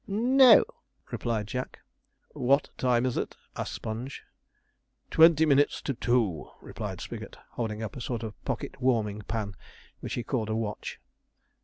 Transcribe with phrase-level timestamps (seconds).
[0.07, 0.65] 'No,'
[1.11, 1.77] replied Jack.
[2.31, 4.23] 'What time is it?' asked Sponge.
[5.11, 9.55] 'Twenty minutes to two,' replied Spigot, holding up a sort of pocket warming pan,
[9.99, 10.99] which he called a watch.